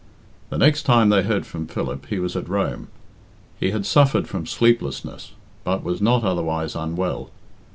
[0.49, 2.87] The next time they heard from Philip he was at Rome.
[3.59, 7.29] He had suffered from sleeplessness, but was not otherwise unwell.